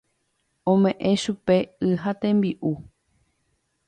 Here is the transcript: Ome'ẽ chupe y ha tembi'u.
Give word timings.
Ome'ẽ 0.71 1.13
chupe 1.23 1.55
y 1.87 1.89
ha 2.01 2.11
tembi'u. 2.21 2.71